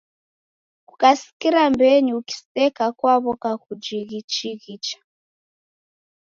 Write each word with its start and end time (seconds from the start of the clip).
Kukasikira 0.87 1.61
mbenyu 1.73 2.13
ukiseka 2.19 2.85
kwaw'oka 2.97 3.49
kuchighichika! 3.63 4.97